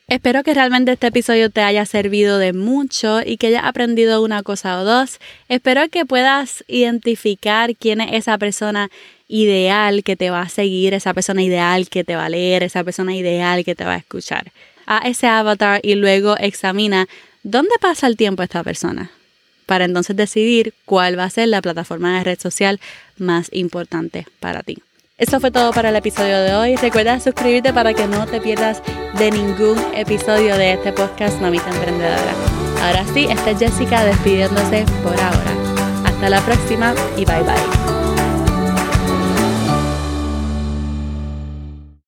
Espero 0.06 0.42
que 0.42 0.52
realmente 0.52 0.92
este 0.92 1.06
episodio 1.06 1.48
te 1.48 1.62
haya 1.62 1.86
servido 1.86 2.38
de 2.38 2.52
mucho 2.52 3.20
y 3.24 3.38
que 3.38 3.46
hayas 3.46 3.64
aprendido 3.64 4.22
una 4.22 4.42
cosa 4.42 4.78
o 4.80 4.84
dos. 4.84 5.18
Espero 5.48 5.88
que 5.88 6.04
puedas 6.04 6.62
identificar 6.68 7.74
quién 7.74 8.02
es 8.02 8.12
esa 8.12 8.36
persona 8.36 8.90
ideal 9.28 10.04
que 10.04 10.14
te 10.14 10.28
va 10.28 10.42
a 10.42 10.48
seguir, 10.50 10.92
esa 10.92 11.14
persona 11.14 11.42
ideal 11.42 11.88
que 11.88 12.04
te 12.04 12.16
va 12.16 12.26
a 12.26 12.28
leer, 12.28 12.62
esa 12.62 12.84
persona 12.84 13.16
ideal 13.16 13.64
que 13.64 13.74
te 13.74 13.84
va 13.84 13.94
a 13.94 13.96
escuchar 13.96 14.52
a 14.86 14.98
ese 14.98 15.26
avatar 15.26 15.80
y 15.82 15.94
luego 15.94 16.36
examina 16.38 17.06
dónde 17.42 17.74
pasa 17.80 18.06
el 18.06 18.16
tiempo 18.16 18.42
esta 18.42 18.62
persona 18.62 19.10
para 19.66 19.84
entonces 19.84 20.16
decidir 20.16 20.74
cuál 20.84 21.18
va 21.18 21.24
a 21.24 21.30
ser 21.30 21.48
la 21.48 21.62
plataforma 21.62 22.18
de 22.18 22.24
red 22.24 22.38
social 22.38 22.80
más 23.16 23.48
importante 23.52 24.26
para 24.40 24.62
ti. 24.62 24.78
Eso 25.16 25.38
fue 25.38 25.50
todo 25.50 25.72
para 25.72 25.90
el 25.90 25.96
episodio 25.96 26.40
de 26.40 26.54
hoy. 26.54 26.76
Recuerda 26.76 27.20
suscribirte 27.20 27.72
para 27.72 27.94
que 27.94 28.06
no 28.06 28.26
te 28.26 28.40
pierdas 28.40 28.82
de 29.16 29.30
ningún 29.30 29.78
episodio 29.94 30.56
de 30.56 30.72
este 30.72 30.92
podcast 30.92 31.40
Mamita 31.40 31.70
Emprendedora. 31.70 32.34
Ahora 32.82 33.04
sí, 33.14 33.26
esta 33.30 33.52
es 33.52 33.58
Jessica 33.60 34.04
despidiéndose 34.04 34.84
por 35.04 35.18
ahora. 35.20 35.52
Hasta 36.04 36.28
la 36.28 36.40
próxima 36.44 36.94
y 37.16 37.24
bye 37.24 37.42
bye. 37.42 38.03